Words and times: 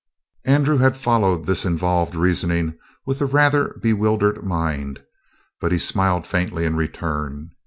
Andrew 0.45 0.77
had 0.79 0.97
followed 0.97 1.45
this 1.45 1.63
involved 1.63 2.15
reasoning 2.15 2.75
with 3.05 3.21
a 3.21 3.27
rather 3.27 3.77
bewildered 3.83 4.43
mind, 4.43 5.03
but 5.59 5.71
he 5.71 5.77
smiled 5.77 6.25
faintly 6.25 6.65
in 6.65 6.75
return. 6.75 7.51